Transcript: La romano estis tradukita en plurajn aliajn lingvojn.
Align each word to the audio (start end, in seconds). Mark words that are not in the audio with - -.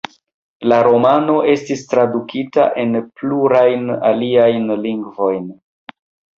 La 0.71 0.77
romano 0.87 1.35
estis 1.51 1.83
tradukita 1.91 2.67
en 2.85 2.97
plurajn 3.21 3.87
aliajn 4.13 4.69
lingvojn. 4.89 5.49